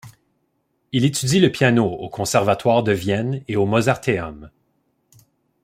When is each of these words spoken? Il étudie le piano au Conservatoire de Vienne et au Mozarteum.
Il 0.93 1.05
étudie 1.05 1.39
le 1.39 1.51
piano 1.51 1.85
au 1.85 2.09
Conservatoire 2.09 2.81
de 2.81 2.91
Vienne 2.91 3.43
et 3.47 3.55
au 3.55 3.67
Mozarteum. 3.67 4.49